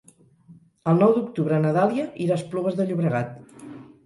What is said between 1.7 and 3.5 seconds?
Dàlia irà a Esplugues de Llobregat.